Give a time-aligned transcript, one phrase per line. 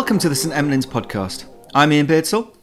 [0.00, 1.44] Welcome to the St Emlyn's podcast.
[1.74, 2.56] I'm Iain Beardsell.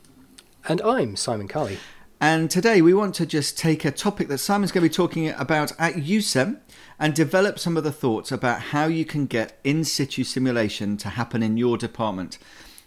[0.67, 1.77] And I'm Simon Carley.
[2.19, 5.29] And today we want to just take a topic that Simon's going to be talking
[5.29, 6.59] about at EuSEM
[6.97, 11.09] and develop some of the thoughts about how you can get in situ simulation to
[11.09, 12.39] happen in your department.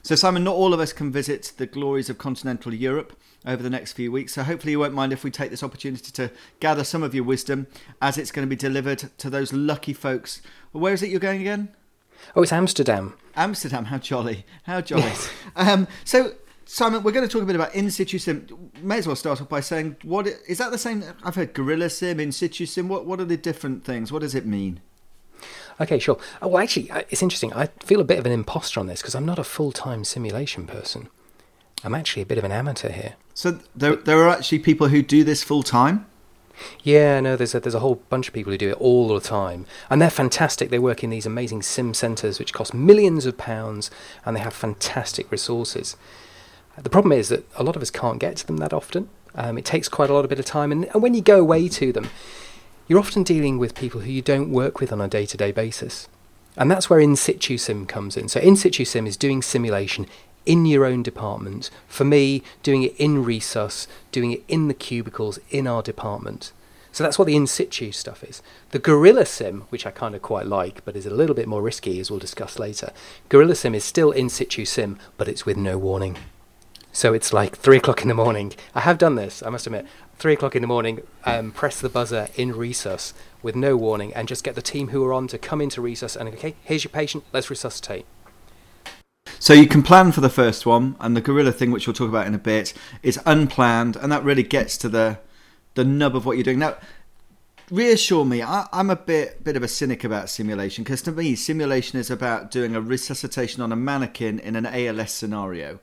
[0.03, 3.71] So, Simon, not all of us can visit the glories of continental Europe over the
[3.71, 4.33] next few weeks.
[4.33, 7.25] So, hopefully, you won't mind if we take this opportunity to gather some of your
[7.25, 7.69] wisdom
[8.03, 10.43] as it's going to be delivered to those lucky folks.
[10.73, 11.69] Where is it you're going again?
[12.35, 13.15] Oh, it's Amsterdam.
[13.37, 14.45] Amsterdam, how jolly.
[14.65, 15.03] How jolly.
[15.03, 15.31] Yes.
[15.57, 16.35] Um, so,
[16.65, 18.71] Simon, we're going to talk a bit about in situ sim.
[18.83, 21.05] May as well start off by saying, what is that the same?
[21.23, 22.89] I've heard guerrilla sim, in situ sim.
[22.89, 24.13] What, what are the different things?
[24.13, 24.81] What does it mean?
[25.81, 26.19] Okay, sure.
[26.43, 27.53] Oh, well, actually, it's interesting.
[27.55, 30.05] I feel a bit of an imposter on this because I'm not a full time
[30.05, 31.09] simulation person.
[31.83, 33.15] I'm actually a bit of an amateur here.
[33.33, 36.07] So there, there are actually people who do this full time?
[36.83, 39.21] Yeah, no, there's a, there's a whole bunch of people who do it all the
[39.21, 40.71] time, and they're fantastic.
[40.71, 43.91] They work in these amazing sim centres, which cost millions of pounds,
[44.25, 45.97] and they have fantastic resources.
[46.77, 49.09] The problem is that a lot of us can't get to them that often.
[49.35, 51.41] Um, it takes quite a lot of bit of time, and, and when you go
[51.41, 52.09] away to them,
[52.89, 55.53] you're often dealing with people who you don't work with on a day to day
[55.53, 56.09] basis.
[56.57, 58.29] And that's where in situ sim comes in.
[58.29, 60.07] So, in situ sim is doing simulation
[60.47, 61.71] in your own department.
[61.87, 66.53] For me, doing it in Resus, doing it in the cubicles in our department.
[66.93, 68.43] So that's what the in situ stuff is.
[68.71, 71.63] The Guerrilla Sim, which I kind of quite like, but is a little bit more
[71.63, 72.93] risky, as we'll discuss later.
[73.29, 76.17] Guerrilla Sim is still in situ sim, but it's with no warning.
[76.93, 78.53] So it's like three o'clock in the morning.
[78.75, 79.87] I have done this, I must admit
[80.19, 84.29] three o'clock in the morning, um, press the buzzer in Resus with no warning, and
[84.29, 86.91] just get the team who are on to come into Resus and okay, here's your
[86.91, 88.05] patient, let's resuscitate.
[89.39, 92.09] So you can plan for the first one, and the guerrilla thing, which we'll talk
[92.09, 95.19] about in a bit, is unplanned, and that really gets to the
[95.75, 96.59] the nub of what you're doing.
[96.59, 96.77] Now,
[97.71, 101.35] reassure me, I, am a bit bit of a cynic about simulation because to me,
[101.37, 105.79] simulation is about doing a resuscitation on a mannequin in an ALS scenario,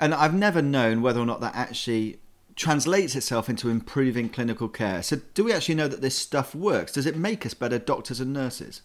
[0.00, 2.18] and I've never known whether or not that actually
[2.54, 5.02] translates itself into improving clinical care.
[5.02, 6.92] So, do we actually know that this stuff works?
[6.92, 8.82] Does it make us better doctors and nurses?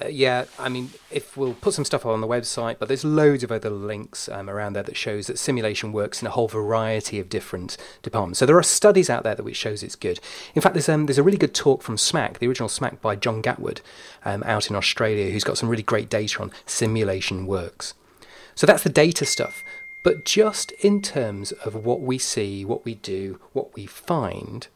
[0.00, 3.42] Uh, yeah, I mean, if we'll put some stuff on the website, but there's loads
[3.42, 7.18] of other links um, around there that shows that simulation works in a whole variety
[7.18, 8.38] of different departments.
[8.38, 10.20] So there are studies out there that which shows it's good.
[10.54, 13.16] In fact, there's um, there's a really good talk from SMACC, the original SMACC by
[13.16, 13.80] John Gatward,
[14.24, 17.94] um, out in Australia, who's got some really great data on simulation works.
[18.54, 19.64] So that's the data stuff.
[20.08, 24.66] But just in terms of what we see, what we do, what we find,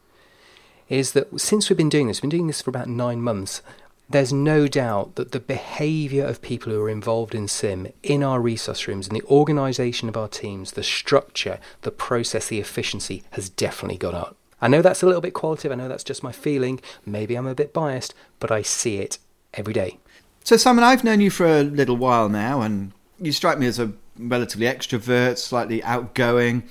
[0.89, 3.63] is that since we've been doing this, we've been doing this for about nine months,
[4.07, 8.39] there's no doubt that the behaviour of people who are involved in SIM in our
[8.39, 13.49] resus rooms and the organisation of our teams, the structure, the process, the efficiency has
[13.49, 14.37] definitely gone up.
[14.61, 17.47] I know that's a little bit qualitative, I know that's just my feeling, maybe I'm
[17.47, 19.17] a bit biased, but I see it
[19.55, 19.97] every day.
[20.43, 23.79] So, Simon, I've known you for a little while now, and you strike me as
[23.79, 26.63] a relatively extrovert, slightly outgoing,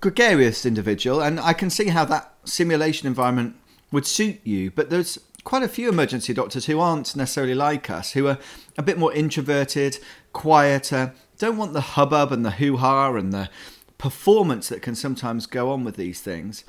[0.00, 3.56] gregarious individual, and I can see how that simulation environment
[3.92, 4.70] would suit you.
[4.70, 8.38] But there's quite a few emergency doctors who aren't necessarily like us, who are
[8.76, 9.98] a bit more introverted,
[10.32, 13.48] quieter, don't want the hubbub and the hoo ha and the
[13.98, 16.64] performance that can sometimes go on with these things.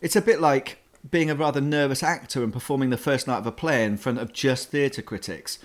[0.00, 0.78] It's a bit like
[1.10, 4.18] being a rather nervous actor and performing the first night of a play in front
[4.18, 5.58] of just theatre critics.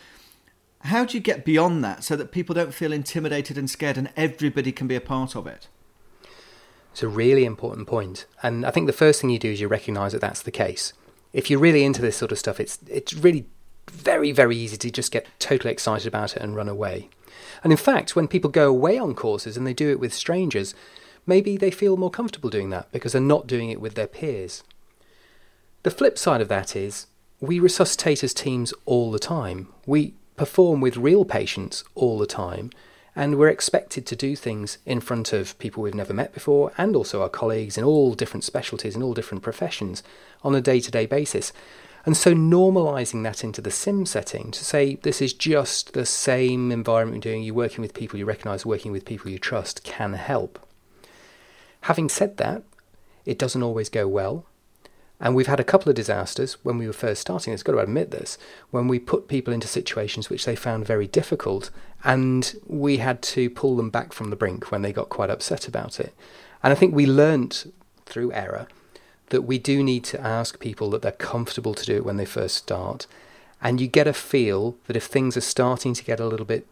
[0.86, 4.10] How do you get beyond that so that people don't feel intimidated and scared and
[4.18, 5.68] everybody can be a part of it?
[6.92, 8.26] It's a really important point.
[8.44, 10.94] And I think the first thing you do is you recognise that that's the case.
[11.34, 13.46] If you're really into this sort of stuff, it's, it's really
[13.90, 17.10] very, very easy to just get totally excited about it and run away.
[17.64, 20.74] And in fact, when people go away on courses and they do it with strangers,
[21.26, 24.64] maybe they feel more comfortable doing that because they're not doing it with their peers.
[25.84, 27.08] The flip side of that is
[27.40, 29.70] we resuscitate as teams all the time.
[29.86, 32.72] We perform with real patients all the time,
[33.16, 36.96] and we're expected to do things in front of people we've never met before and
[36.96, 40.02] also our colleagues in all different specialties and all different professions
[40.42, 41.54] on a day to day basis.
[42.08, 46.72] And so, normalizing that into the sim setting to say this is just the same
[46.72, 50.14] environment you're doing, you're working with people you recognize, working with people you trust can
[50.14, 50.58] help.
[51.82, 52.64] Having said that,
[53.26, 54.48] it doesn't always go well.
[55.24, 57.80] And we've had a couple of disasters when we were first starting, It's got to
[57.80, 58.40] admit this,
[58.72, 61.70] when we put people into situations which they found very difficult
[62.04, 65.68] and we had to pull them back from the brink when they got quite upset
[65.68, 66.16] about it.
[66.64, 67.72] And I think we learnt
[68.08, 68.68] through error
[69.30, 72.26] that we do need to ask people that they're comfortable to do it when they
[72.26, 73.06] first start.
[73.62, 76.66] And you get a feel that if things are starting to get a little bit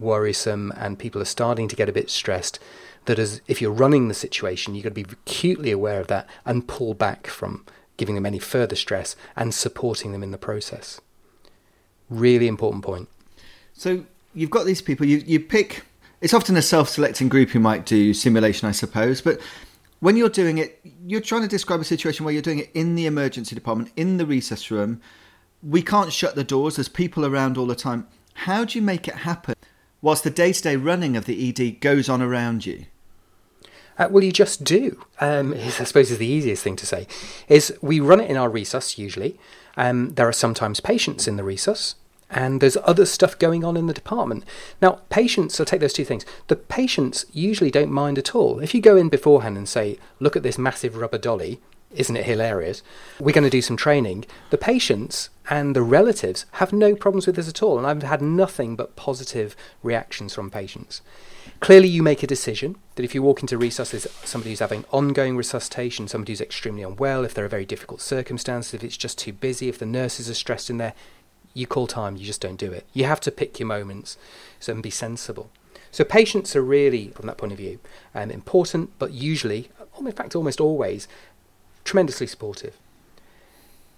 [0.00, 2.58] worrisome and people are starting to get a bit stressed,
[3.04, 6.26] that as if you're running the situation, you've got to be acutely aware of that
[6.46, 7.66] and pull back from
[7.96, 11.00] giving them any further stress, and supporting them in the process.
[12.08, 13.08] Really important point.
[13.72, 14.04] So,
[14.34, 15.06] you've got these people.
[15.06, 15.84] You you pick.
[16.20, 19.40] It's often a self-selecting group who might do simulation, I suppose, but
[20.02, 22.96] when you're doing it, you're trying to describe a situation where you're doing it in
[22.96, 25.00] the emergency department, in the resus room.
[25.62, 26.74] We can't shut the doors.
[26.74, 28.08] There's people around all the time.
[28.34, 29.54] How do you make it happen
[30.00, 32.86] whilst the day-to-day running of the ED goes on around you?
[33.98, 35.04] Uh, well, you just do.
[35.20, 37.06] Um, I suppose is the easiest thing to say.
[37.48, 39.38] Is we run it in our resus usually.
[39.76, 41.94] Um, there are sometimes patients in the resus,
[42.30, 44.44] and there's other stuff going on in the department.
[44.80, 46.24] Now, patients, I'll take those two things.
[46.48, 48.60] The patients usually don't mind at all.
[48.60, 51.60] If you go in beforehand and say, "Look at this massive rubber dolly,"
[51.94, 52.82] isn't it hilarious?
[53.20, 54.24] We're going to do some training.
[54.50, 58.22] The patients and the relatives have no problems with this at all, and I've had
[58.22, 61.02] nothing but positive reactions from patients.
[61.60, 64.84] Clearly, you make a decision that if you walk into resus, there's somebody who's having
[64.90, 69.18] ongoing resuscitation, somebody who's extremely unwell, if there are very difficult circumstances, if it's just
[69.18, 70.94] too busy, if the nurses are stressed in there,
[71.54, 72.86] you call time, you just don't do it.
[72.92, 74.16] You have to pick your moments
[74.58, 75.50] so, and be sensible.
[75.90, 77.78] So, patients are really, from that point of view,
[78.14, 81.06] um, important, but usually, in fact, almost always,
[81.84, 82.76] tremendously supportive.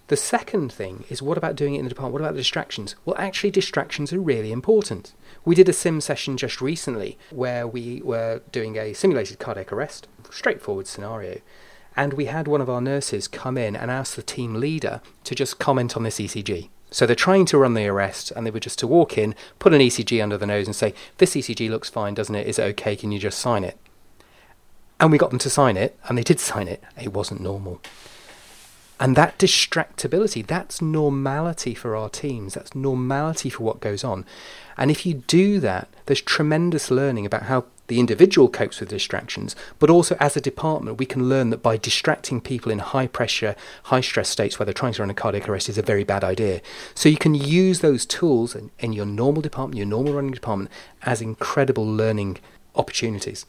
[0.07, 2.13] The second thing is what about doing it in the department?
[2.13, 2.95] What about the distractions?
[3.05, 5.13] Well, actually, distractions are really important.
[5.43, 10.07] We did a sim session just recently where we were doing a simulated cardiac arrest,
[10.29, 11.41] straightforward scenario.
[11.97, 15.33] And we had one of our nurses come in and ask the team leader to
[15.33, 16.69] just comment on this ECG.
[16.91, 19.73] So they're trying to run the arrest and they were just to walk in, put
[19.73, 22.47] an ECG under the nose and say, This ECG looks fine, doesn't it?
[22.47, 22.95] Is it okay?
[22.95, 23.77] Can you just sign it?
[24.99, 26.81] And we got them to sign it, and they did sign it.
[27.01, 27.81] It wasn't normal.
[28.99, 32.53] And that distractibility, that's normality for our teams.
[32.53, 34.25] That's normality for what goes on.
[34.77, 39.55] And if you do that, there's tremendous learning about how the individual copes with distractions,
[39.79, 43.55] but also as a department, we can learn that by distracting people in high pressure,
[43.83, 46.23] high stress states where they're trying to run a cardiac arrest is a very bad
[46.23, 46.61] idea.
[46.95, 50.71] So you can use those tools in, in your normal department, your normal running department,
[51.03, 52.39] as incredible learning
[52.75, 53.45] opportunities.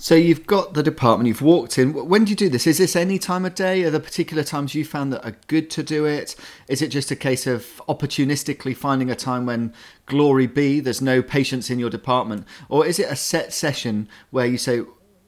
[0.00, 1.92] So you've got the department, you've walked in.
[1.92, 2.68] When do you do this?
[2.68, 3.82] Is this any time of day?
[3.82, 6.36] Are there particular times you found that are good to do it?
[6.68, 9.74] Is it just a case of opportunistically finding a time when
[10.06, 12.46] glory be, there's no patients in your department?
[12.68, 14.82] Or is it a set session where you say,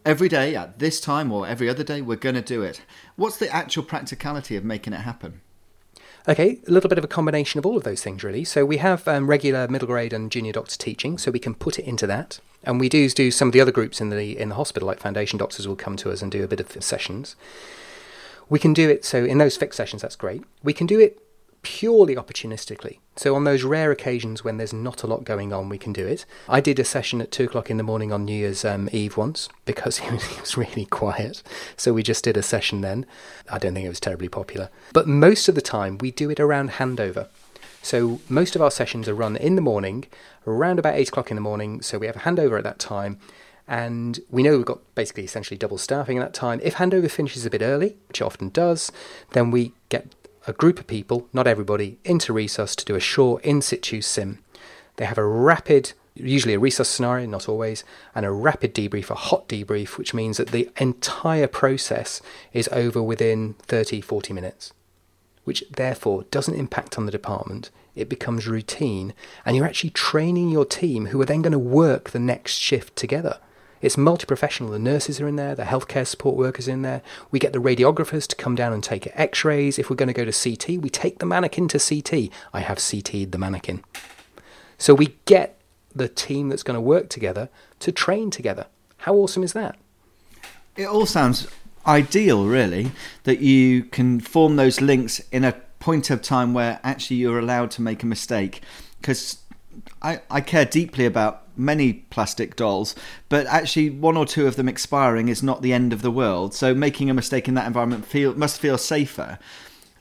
[0.06, 2.80] every day at this time or every other day, we're going to do it?
[3.16, 5.40] What's the actual practicality of making it happen?
[6.30, 8.44] Okay, a little bit of a combination of all of those things, really.
[8.44, 11.76] So we have um, regular middle grade and junior doctor teaching, so we can put
[11.76, 12.38] it into that.
[12.62, 15.00] And we do do some of the other groups in the in the hospital, like
[15.00, 17.34] foundation doctors will come to us and do a bit of sessions.
[18.48, 20.02] We can do it so in those fixed sessions.
[20.02, 20.44] That's great.
[20.62, 21.20] We can do it
[21.62, 22.98] purely opportunistically.
[23.16, 26.06] So on those rare occasions when there's not a lot going on, we can do
[26.06, 26.24] it.
[26.48, 29.16] I did a session at two o'clock in the morning on New Year's um, Eve
[29.16, 31.42] once because it was, really quiet.
[31.76, 33.06] So we just did a session then.
[33.50, 34.70] I don't think it was terribly popular.
[34.92, 37.28] But most of the time we do it around handover.
[37.82, 40.06] So most of our sessions are run in the morning,
[40.46, 41.82] around about eight o'clock in the morning.
[41.82, 43.18] So we have a handover at that time.
[43.66, 46.60] And we know we've got basically essentially double staffing at that time.
[46.62, 48.90] If handover finishes a bit early, which it often does,
[49.30, 50.08] then we get
[50.46, 54.38] a group of people, not everybody, into Resus to do a short in situ sim.
[54.96, 59.14] They have a rapid, usually a Resus scenario, not always, and a rapid debrief, a
[59.14, 62.20] hot debrief, which means that the entire process
[62.52, 64.72] is over within 30, 40 minutes,
[65.44, 67.70] which therefore doesn't impact on the department.
[67.94, 72.10] It becomes routine, and you're actually training your team who are then going to work
[72.10, 73.38] the next shift together.
[73.80, 74.70] It's multi professional.
[74.70, 77.02] The nurses are in there, the healthcare support workers in there.
[77.30, 79.78] We get the radiographers to come down and take x rays.
[79.78, 82.30] If we're going to go to CT, we take the mannequin to CT.
[82.52, 83.82] I have CT'd the mannequin.
[84.76, 85.60] So we get
[85.94, 87.48] the team that's going to work together
[87.80, 88.66] to train together.
[88.98, 89.76] How awesome is that?
[90.76, 91.48] It all sounds
[91.86, 92.92] ideal, really,
[93.24, 97.70] that you can form those links in a point of time where actually you're allowed
[97.72, 98.62] to make a mistake.
[99.00, 99.39] Because
[100.02, 102.94] I, I care deeply about many plastic dolls,
[103.28, 106.54] but actually one or two of them expiring is not the end of the world.
[106.54, 109.38] So making a mistake in that environment feel must feel safer.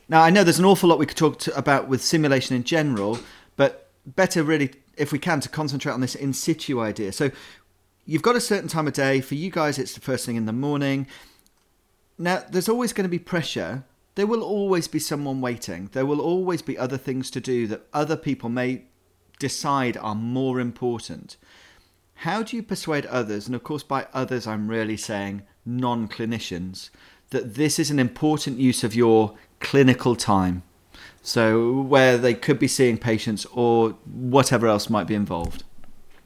[0.07, 2.63] Now I know there's an awful lot we could talk to, about with simulation in
[2.63, 3.19] general,
[3.55, 7.11] but better really if we can to concentrate on this in situ idea.
[7.11, 7.31] So
[8.05, 9.77] you've got a certain time of day for you guys.
[9.77, 11.07] It's the first thing in the morning.
[12.17, 13.83] Now there's always going to be pressure.
[14.15, 15.89] There will always be someone waiting.
[15.93, 18.83] There will always be other things to do that other people may
[19.39, 21.37] decide are more important.
[22.15, 26.89] How do you persuade others, and of course, by others, I'm really saying non clinicians,
[27.29, 30.63] that this is an important use of your clinical time?
[31.21, 35.63] So, where they could be seeing patients or whatever else might be involved.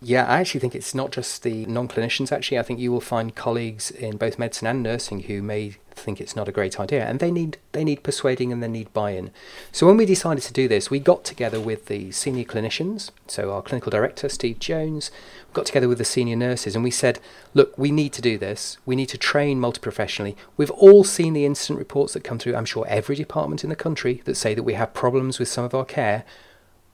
[0.05, 2.59] Yeah, I actually think it's not just the non clinicians, actually.
[2.59, 6.35] I think you will find colleagues in both medicine and nursing who may think it's
[6.35, 9.31] not a great idea, and they need they need persuading and they need buy-in.
[9.71, 13.53] So when we decided to do this, we got together with the senior clinicians, so
[13.53, 15.09] our clinical director Steve Jones,
[15.53, 17.21] got together with the senior nurses, and we said,
[17.53, 18.77] look, we need to do this.
[18.85, 20.35] We need to train multi-professionally.
[20.57, 22.57] We've all seen the incident reports that come through.
[22.57, 25.63] I'm sure every department in the country that say that we have problems with some
[25.63, 26.25] of our care.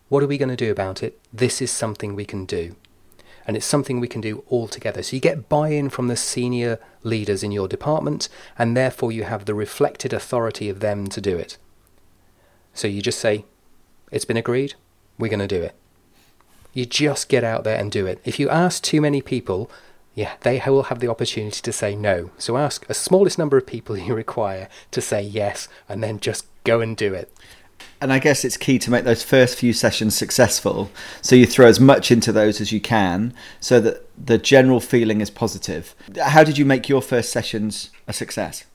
[0.10, 1.20] What are we going to do about it?
[1.34, 2.76] This is something we can do
[3.50, 5.02] and it's something we can do all together.
[5.02, 8.30] So you get buy in from the senior leaders in your department,
[8.60, 11.58] and therefore you have the reflected authority of them to do it.
[12.76, 13.46] So you just say,
[14.12, 14.76] It's been agreed,
[15.18, 15.74] we're going to do it.
[16.76, 18.22] You just get out there and do it.
[18.24, 19.72] If you ask too many people,
[20.14, 22.30] yeah, they will have the opportunity to say no.
[22.38, 26.46] So ask a smallest number of people you require to say yes, and then just
[26.64, 27.34] go and do it
[28.02, 30.90] and I guess it's key to make those first few sessions successful.
[31.22, 35.22] So you throw as much into those as you can, so that the general feeling
[35.22, 35.96] is positive.
[36.22, 38.66] How did you make your first sessions a success?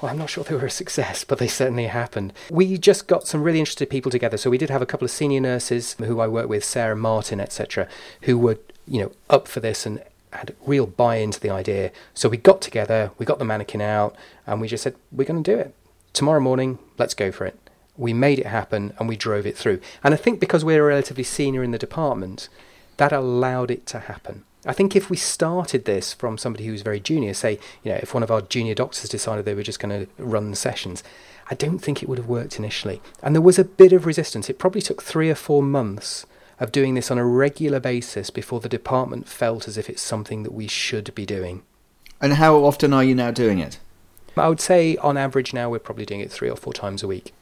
[0.00, 2.32] Well, I'm not sure they were a success, but they certainly happened.
[2.50, 4.36] We just got some really interested people together.
[4.36, 7.40] So we did have a couple of senior nurses who I work with, Sarah Martin,
[7.40, 7.88] etc.,
[8.22, 10.00] who were, you know, up for this and
[10.32, 11.90] had real buy into the idea.
[12.14, 14.14] So we got together, we got the mannequin out,
[14.46, 15.74] and we just said, we're going to do it.
[16.12, 17.58] Tomorrow morning, let's go for it
[17.98, 19.80] we made it happen and we drove it through.
[20.02, 22.48] And I think because we're relatively senior in the department,
[22.96, 24.44] that allowed it to happen.
[24.64, 27.98] I think if we started this from somebody who was very junior, say, you know,
[28.02, 31.02] if one of our junior doctors decided they were just going to run sessions,
[31.50, 33.00] I don't think it would have worked initially.
[33.22, 34.50] And there was a bit of resistance.
[34.50, 36.26] It probably took three or four months
[36.60, 40.42] of doing this on a regular basis before the department felt as if it's something
[40.42, 41.62] that we should be doing.
[42.20, 43.78] And how often are you now doing it?
[44.36, 47.08] I would say on average now we're probably doing it three or four times a
[47.08, 47.32] week.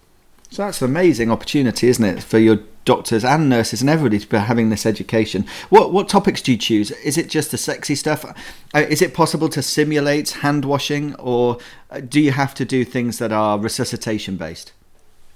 [0.50, 4.26] So that's an amazing opportunity, isn't it, for your doctors and nurses and everybody to
[4.26, 5.44] be having this education.
[5.68, 6.90] What what topics do you choose?
[6.92, 8.24] Is it just the sexy stuff?
[8.74, 11.58] Uh, is it possible to simulate hand washing, or
[11.90, 14.72] uh, do you have to do things that are resuscitation based?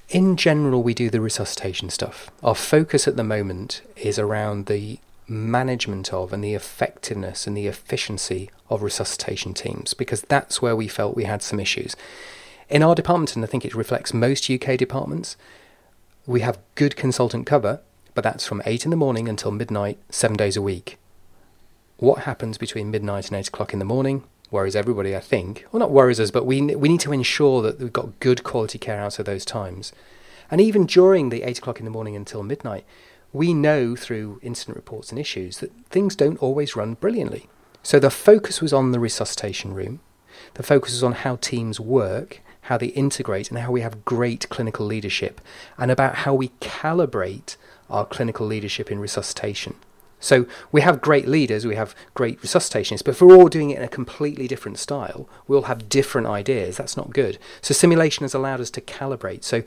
[0.08, 2.30] In general, we do the resuscitation stuff.
[2.42, 4.98] Our focus at the moment is around the
[5.28, 10.88] management of and the effectiveness and the efficiency of resuscitation teams because that's where we
[10.88, 11.94] felt we had some issues.
[12.70, 15.36] In our department, and I think it reflects most UK departments,
[16.24, 17.80] we have good consultant cover,
[18.14, 20.96] but that's from 8 in the morning until midnight, seven days a week.
[21.96, 24.22] What happens between midnight and 8 o'clock in the morning
[24.52, 25.66] worries everybody, I think.
[25.72, 28.78] Well, not worries us, but we, we need to ensure that we've got good quality
[28.78, 29.92] care out of those times.
[30.48, 32.84] And even during the 8 o'clock in the morning until midnight,
[33.32, 37.48] we know through incident reports and issues that things don't always run brilliantly.
[37.82, 39.98] So the focus was on the resuscitation room,
[40.54, 44.48] the focus was on how teams work, how they integrate, and how we have great
[44.48, 45.40] clinical leadership,
[45.76, 47.56] and about how we calibrate
[47.90, 49.74] our clinical leadership in resuscitation.
[50.20, 53.78] So we have great leaders, we have great resuscitationists, but if we're all doing it
[53.78, 56.76] in a completely different style, we'll have different ideas.
[56.76, 57.38] That's not good.
[57.60, 59.42] So simulation has allowed us to calibrate.
[59.42, 59.64] So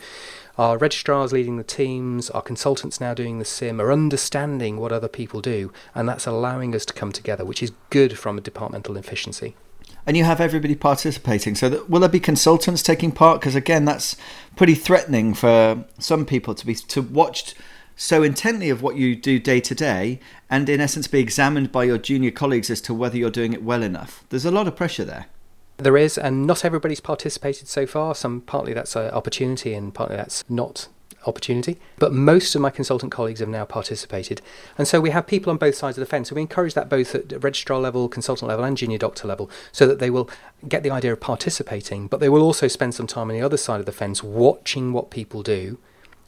[0.57, 5.09] our registrars leading the teams, our consultants now doing the sim are understanding what other
[5.09, 8.95] people do, and that's allowing us to come together, which is good from a departmental
[8.95, 9.55] efficiency
[10.05, 11.55] and you have everybody participating.
[11.55, 13.39] So, that, will there be consultants taking part?
[13.39, 14.15] Because again, that's
[14.55, 17.55] pretty threatening for some people to be to watch
[17.95, 20.19] so intently of what you do day to day,
[20.49, 23.63] and in essence, be examined by your junior colleagues as to whether you're doing it
[23.63, 24.23] well enough.
[24.29, 25.27] There's a lot of pressure there.
[25.77, 28.15] There is, and not everybody's participated so far.
[28.15, 30.87] Some partly that's an opportunity, and partly that's not
[31.25, 31.79] opportunity.
[31.97, 34.41] But most of my consultant colleagues have now participated.
[34.77, 36.31] And so we have people on both sides of the fence.
[36.31, 39.99] We encourage that both at registrar level, consultant level, and junior doctor level so that
[39.99, 40.29] they will
[40.67, 43.57] get the idea of participating, but they will also spend some time on the other
[43.57, 45.77] side of the fence watching what people do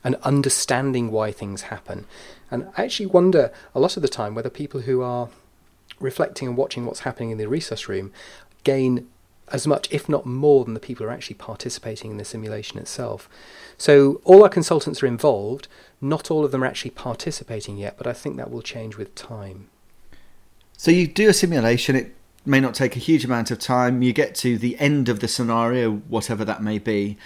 [0.04, 2.06] and understanding why things happen.
[2.52, 5.30] And I actually wonder a lot of the time whether people who are
[6.00, 8.12] reflecting and watching what's happening in the resus room
[8.64, 9.08] gain
[9.50, 12.80] as much, if not more, than the people who are actually participating in the simulation
[12.80, 13.30] itself.
[13.78, 15.68] So all our consultants are involved.
[16.02, 19.14] Not all of them are actually participating yet, but I think that will change with
[19.16, 19.70] time.
[20.78, 21.96] So you do a simulation.
[21.96, 24.02] It may not take a huge amount of time.
[24.02, 27.18] You get to the end of the scenario, whatever that may be.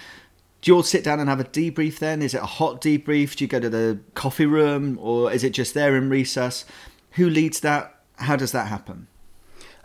[0.62, 2.22] Do you all sit down and have a debrief then?
[2.22, 3.36] Is it a hot debrief?
[3.36, 6.66] Do you go to the coffee room or is it just there in resus?
[7.12, 8.02] Who leads that?
[8.16, 9.08] How does that happen?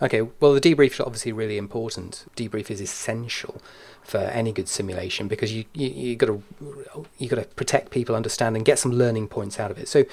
[0.04, 2.26] Okay, well, the debrief is obviously really important.
[2.36, 3.62] Debrief is essential
[4.02, 6.42] for any good simulation because you you, you got to
[7.16, 9.88] you got to protect people, understand, and get some learning points out of it.
[9.88, 10.04] So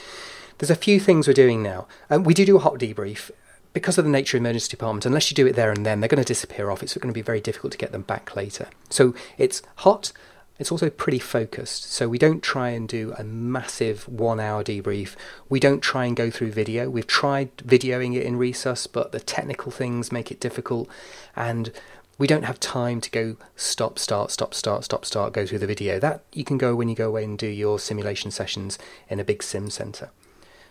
[0.58, 1.88] there's a few things we're doing now.
[2.10, 3.32] Um, we do do a hot debrief
[3.74, 5.06] because of the nature of emergency department.
[5.06, 6.82] Unless you do it there and then, they're going to disappear off.
[6.82, 8.70] It's going to be very difficult to get them back later.
[8.90, 10.14] So it's hot.
[10.62, 15.16] It's also pretty focused, so we don't try and do a massive one hour debrief.
[15.50, 16.88] We don't try and go through video.
[16.88, 20.88] We've tried videoing it in Resus, but the technical things make it difficult.
[21.36, 21.72] And
[22.20, 25.66] we don't have time to go stop, start, stop, start, stop, start, go through the
[25.66, 25.98] video.
[25.98, 28.78] That you can go when you go away and do your simulation sessions
[29.10, 30.12] in a big sim center.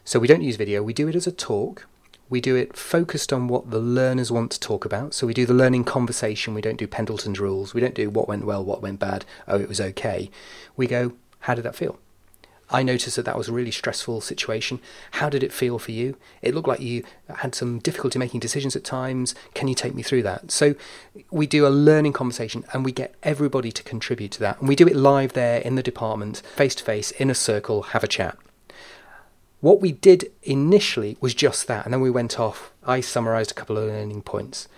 [0.04, 1.88] So we don't use video, we do it as a talk.
[2.30, 5.12] We do it focused on what the learners want to talk about.
[5.12, 6.54] So we do the learning conversation.
[6.54, 7.75] We don't do Pendleton's rules.
[7.75, 9.25] We don't do what went well, what went bad.
[9.49, 10.30] Oh, it was okay.
[10.76, 11.99] We go, how did that feel?
[12.72, 14.80] I noticed that that was a really stressful situation.
[15.12, 16.16] How did it feel for you?
[16.40, 19.34] It looked like you had some difficulty making decisions at times.
[19.54, 20.52] Can you take me through that?
[20.52, 20.76] So
[21.32, 24.60] we do a learning conversation and we get everybody to contribute to that.
[24.60, 27.82] And we do it live there in the department, face to face, in a circle,
[27.82, 28.38] have a chat.
[29.60, 32.72] What we did initially was just that, and then we went off.
[32.82, 34.68] I summarised a couple of learning points.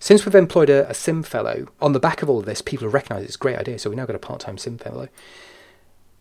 [0.00, 2.86] Since we've employed a, a sim fellow, on the back of all of this, people
[2.86, 5.08] have recognised it's a great idea, so we've now got a part time sim fellow.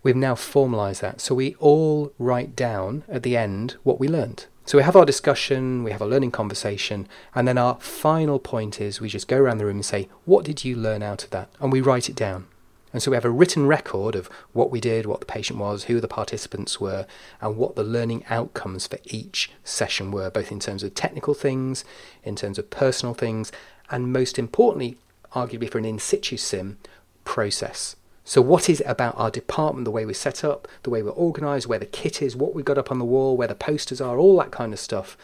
[0.03, 1.19] We've now formalised that.
[1.19, 4.45] So we all write down at the end what we learned.
[4.63, 8.79] So we have our discussion, we have a learning conversation, and then our final point
[8.79, 11.31] is we just go around the room and say, What did you learn out of
[11.31, 11.49] that?
[11.59, 12.47] And we write it down.
[12.95, 15.83] And so we have a written record of what we did, what the patient was,
[15.83, 17.05] who the participants were,
[17.41, 21.83] and what the learning outcomes for each session were, both in terms of technical things,
[22.23, 23.51] in terms of personal things,
[23.89, 24.97] and most importantly,
[25.33, 26.77] arguably for an in situ sim,
[27.25, 27.97] process.
[28.23, 31.11] So, what is it about our department, the way we're set up, the way we're
[31.11, 33.99] organised, where the kit is, what we've got up on the wall, where the posters
[33.99, 35.17] are, all that kind of stuff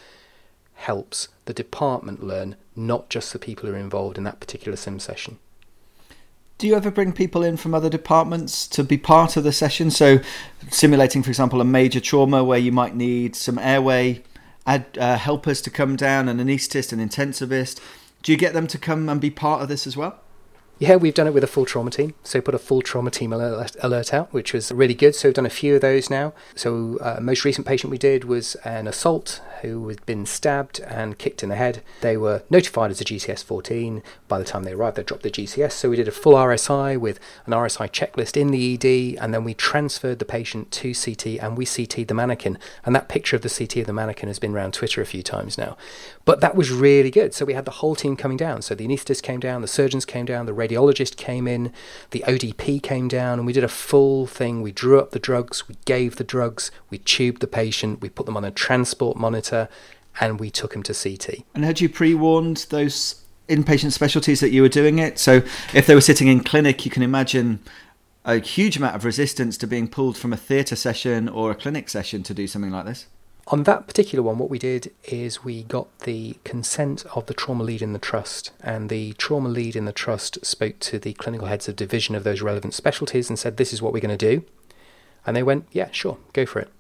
[0.74, 5.00] helps the department learn, not just the people who are involved in that particular sim
[5.00, 5.40] session.
[6.62, 9.90] Do you ever bring people in from other departments to be part of the session?
[9.90, 10.20] So,
[10.70, 14.22] simulating, for example, a major trauma where you might need some airway
[14.68, 17.82] add, uh, helpers to come down, an anaesthetist, an intensivist.
[18.22, 20.20] Do you get them to come and be part of this as well?
[20.82, 22.16] Yeah, we've done it with a full trauma team.
[22.24, 25.14] So put a full trauma team alert, alert out, which was really good.
[25.14, 26.34] So we've done a few of those now.
[26.56, 31.20] So uh, most recent patient we did was an assault who had been stabbed and
[31.20, 31.84] kicked in the head.
[32.02, 34.02] They were notified as a GCS 14.
[34.28, 35.74] By the time they arrived, they dropped the GCS.
[35.74, 39.44] So we did a full RSI with an RSI checklist in the ED, and then
[39.44, 42.58] we transferred the patient to CT and we CT'd the mannequin.
[42.84, 45.22] And that picture of the CT of the mannequin has been around Twitter a few
[45.22, 45.78] times now.
[46.26, 47.36] But that was really good.
[47.36, 48.64] So we had the whole team coming down.
[48.64, 50.71] So the anaesthetist came down, the surgeons came down, the radiologist
[51.18, 51.72] came in,
[52.12, 54.62] the ODP came down, and we did a full thing.
[54.62, 58.26] We drew up the drugs, we gave the drugs, we tubed the patient, we put
[58.26, 59.70] them on a transport monitor,
[60.20, 61.44] and we took him to CT.
[61.56, 65.20] And had you pre warned those inpatient specialties that you were doing it?
[65.20, 67.60] So if they were sitting in clinic, you can imagine
[68.26, 71.90] a huge amount of resistance to being pulled from a theatre session or a clinic
[71.90, 73.08] session to do something like this.
[73.52, 77.66] On that particular one, what we did is we got the consent of the trauma
[77.66, 81.48] lead in the trust, and the trauma lead in the trust spoke to the clinical
[81.48, 84.38] heads of division of those relevant specialties and said, This is what we're going to
[84.38, 84.46] do.
[85.26, 86.72] And they went, Yeah, sure, go for it.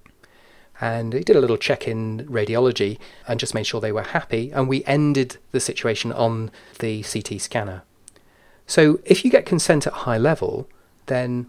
[0.79, 4.49] And he did a little check in radiology and just made sure they were happy,
[4.51, 7.83] and we ended the situation on the CT scanner.
[8.65, 10.69] So if you get consent at high level,
[11.07, 11.47] then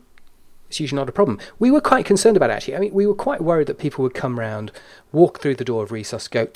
[0.72, 1.38] it's usually not a problem.
[1.58, 2.76] We were quite concerned about it, actually.
[2.76, 4.72] I mean, we were quite worried that people would come round,
[5.12, 6.48] walk through the door of resus, go,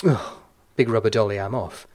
[0.75, 1.87] big rubber dolly, I'm off.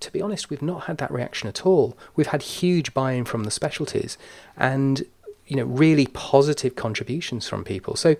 [0.00, 1.96] To be honest, we've not had that reaction at all.
[2.16, 4.18] We've had huge buy-in from the specialties,
[4.56, 5.04] and
[5.46, 7.94] you know, really positive contributions from people.
[7.94, 8.16] So,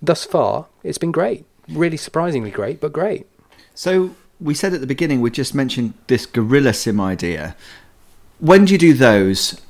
[0.00, 1.44] thus far, it's been great.
[1.68, 3.26] Really surprisingly great, but great.
[3.74, 7.56] So we said at the beginning, we just mentioned this guerrilla sim idea.
[8.38, 9.60] When do you do those?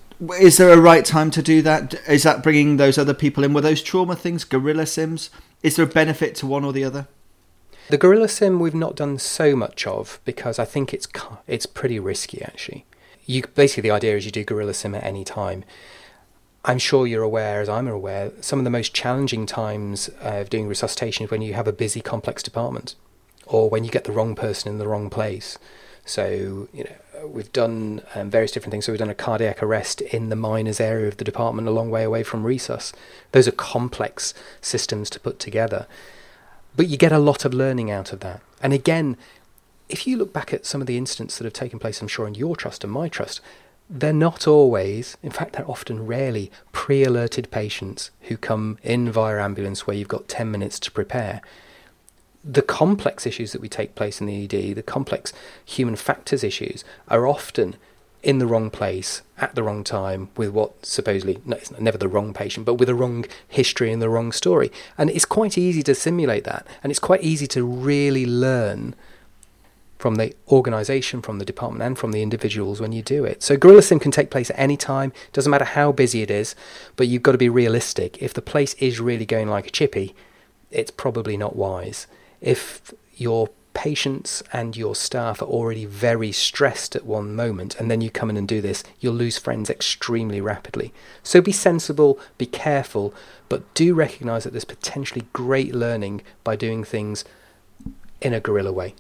[0.41, 1.95] Is there a right time to do that?
[2.09, 3.53] Is that bringing those other people in?
[3.53, 5.31] Were those trauma things, guerrilla sims?
[5.63, 7.07] Is there a benefit to one or the other?
[7.89, 11.07] The guerrilla sim we've not done so much of because I think it's
[11.47, 12.85] it's pretty risky actually.
[13.27, 15.65] You basically the idea is you do guerrilla sim at any time.
[16.65, 20.67] I'm sure you're aware, as I'm aware, some of the most challenging times of doing
[20.67, 22.97] resuscitation is when you have a busy, complex department,
[23.47, 25.59] or when you get the wrong person in the wrong place.
[26.05, 28.85] So, you know, we've done um, various different things.
[28.85, 31.91] So we've done a cardiac arrest in the minors area of the department, a long
[31.91, 32.93] way away from resus.
[33.33, 35.87] Those are complex systems to put together,
[36.77, 38.41] but you get a lot of learning out of that.
[38.63, 39.17] And again,
[39.89, 42.27] if you look back at some of the incidents that have taken place, I'm sure
[42.27, 43.41] in your trust and my trust,
[43.89, 49.41] they're not always, in fact, they're often rarely pre alerted patients who come in via
[49.41, 51.41] ambulance where you've got 10 minutes to prepare
[52.49, 55.33] the complex issues that we take place in the ED, the complex
[55.65, 57.77] human factors issues, are often
[58.23, 62.09] in the wrong place at the wrong time with what supposedly no, it's never the
[62.09, 64.71] wrong patient, but with the wrong history and the wrong story.
[64.97, 68.95] And it's quite easy to simulate that, and it's quite easy to really learn
[69.99, 73.43] from the organisation, from the department, and from the individuals when you do it.
[73.43, 75.13] So Guerrilla Sim can take place at any time.
[75.33, 76.55] Doesn't matter how busy it is,
[76.97, 78.23] but you've got to be realistic.
[78.23, 80.15] If the place is really going like a chippy,
[80.71, 82.07] it's probably not wise
[82.41, 88.01] if your patients and your staff are already very stressed at one moment, and then
[88.01, 90.95] you come in and do this, you'll lose friends extremely rapidly.
[91.23, 93.15] So be sensible, be careful,
[93.49, 97.25] but do recognize that there's potentially great learning by doing things
[98.23, 98.95] in a guerrilla way.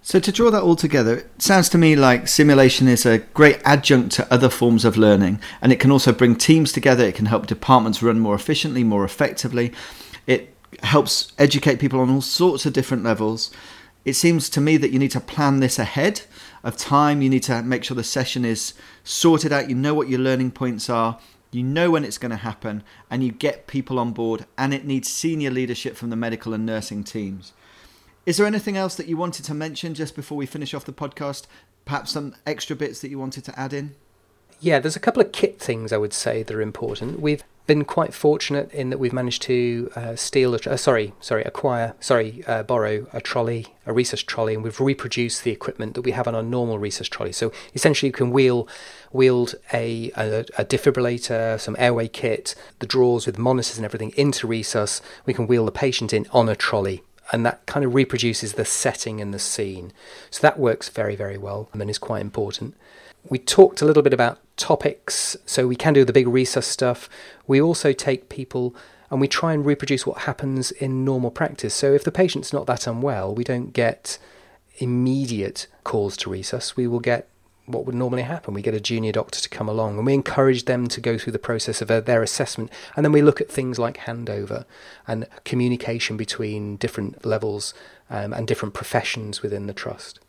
[0.00, 3.60] So, to draw that all together, it sounds to me like simulation is a great
[3.64, 7.04] adjunct to other forms of learning, and it can also bring teams together.
[7.04, 9.72] It can help departments run more efficiently, more effectively.
[10.26, 13.50] It helps educate people on all sorts of different levels.
[14.04, 16.22] It seems to me that you need to plan this ahead
[16.62, 17.20] of time.
[17.20, 19.68] You need to make sure the session is sorted out.
[19.68, 21.18] You know what your learning points are.
[21.50, 24.44] You know when it's going to happen, and you get people on board.
[24.58, 27.52] And it needs senior leadership from the medical and nursing teams.
[28.26, 30.92] Is there anything else that you wanted to mention just before we finish off the
[30.92, 31.46] podcast?
[31.86, 33.94] Perhaps some extra bits that you wanted to add in?
[34.60, 37.20] Yeah, there's a couple of kit things I would say that are important.
[37.20, 41.44] We've been quite fortunate in that we've managed to uh, steal, a, uh, sorry, sorry,
[41.44, 46.00] acquire, sorry, uh, borrow a trolley, a resus trolley, and we've reproduced the equipment that
[46.00, 47.30] we have on our normal resus trolley.
[47.30, 48.66] So essentially, you can wheel,
[49.12, 54.48] wield a, a, a defibrillator, some airway kit, the drawers with monitors and everything into
[54.48, 55.00] resus.
[55.26, 58.64] We can wheel the patient in on a trolley and that kind of reproduces the
[58.64, 59.92] setting and the scene.
[60.30, 62.74] So that works very, very well and is quite important.
[63.30, 67.08] We talked a little bit about topics, so we can do the big resus stuff.
[67.46, 68.74] We also take people
[69.10, 71.74] and we try and reproduce what happens in normal practice.
[71.74, 74.18] So if the patient's not that unwell, we don't get
[74.78, 76.76] immediate calls to resus.
[76.76, 77.28] We will get
[77.66, 78.54] what would normally happen.
[78.54, 81.32] We get a junior doctor to come along and we encourage them to go through
[81.32, 82.70] the process of uh, their assessment.
[82.96, 84.64] And then we look at things like handover
[85.06, 87.74] and communication between different levels
[88.08, 90.20] um, and different professions within the trust.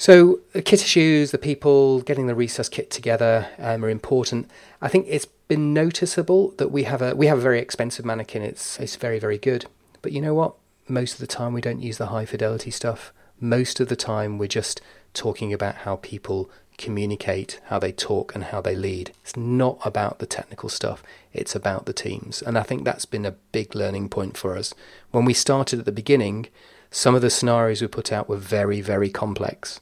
[0.00, 4.48] So the kit issues, the people getting the resus kit together um, are important.
[4.80, 8.42] I think it's been noticeable that we have a we have a very expensive mannequin.
[8.42, 9.66] It's it's very very good,
[10.00, 10.54] but you know what?
[10.86, 13.12] Most of the time we don't use the high fidelity stuff.
[13.40, 14.80] Most of the time we're just
[15.14, 19.10] talking about how people communicate, how they talk, and how they lead.
[19.24, 22.40] It's not about the technical stuff, it's about the teams.
[22.40, 24.74] And I think that's been a big learning point for us.
[25.10, 26.46] When we started at the beginning,
[26.88, 29.80] some of the scenarios we put out were very, very complex.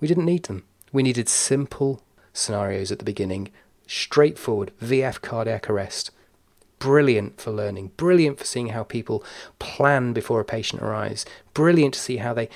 [0.00, 0.64] We didn't need them.
[0.92, 2.02] We needed simple
[2.32, 3.50] scenarios at the beginning,
[3.86, 6.10] straightforward VF cardiac arrest.
[6.78, 9.24] Brilliant for learning, brilliant for seeing how people
[9.58, 12.48] plan before a patient arrives, brilliant to see how they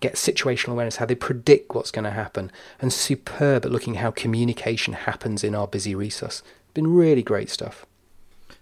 [0.00, 4.10] get situational awareness, how they predict what's going to happen, and superb at looking how
[4.10, 6.42] communication happens in our busy resus.
[6.74, 7.84] Been really great stuff.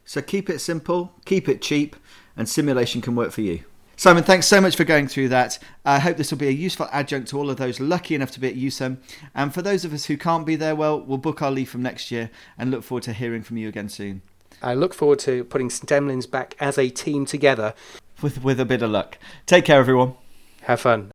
[0.04, 1.94] So keep it simple, keep it cheap,
[2.36, 3.64] and simulation can work for you.
[4.00, 5.58] Simon, thanks so much for going through that.
[5.84, 8.40] I hope this will be a useful adjunct to all of those lucky enough to
[8.40, 8.96] be at EuSEM.
[9.34, 11.82] And for those of us who can't be there, well, we'll book our leave from
[11.82, 14.22] next year and look forward to hearing from you again soon.
[14.62, 17.74] I look forward to putting St Emlyn's back as a team together.
[18.22, 19.18] With, with a bit of luck.
[19.44, 20.14] Take care, everyone.
[20.62, 21.10] Have fun.